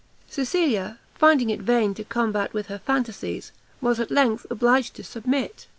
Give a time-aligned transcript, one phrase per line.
[0.27, 3.51] Cecilia, finding it vain to combat with her fantasies,
[3.81, 5.67] was at length obliged to submit.